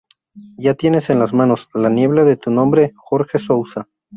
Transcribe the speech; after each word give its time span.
Ya 0.57 0.73
tienes 0.73 1.11
En 1.11 1.19
las 1.19 1.31
manos, 1.31 1.69
la 1.75 1.87
niebla 1.91 2.23
de 2.23 2.35
tu 2.35 2.49
nombre, 2.49 2.91
Jorge 2.97 3.37
Souza. 3.37 3.87